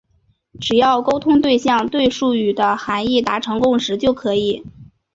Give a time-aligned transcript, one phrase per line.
[0.59, 4.63] 只要沟通对象对术语的含义达成共识就可以。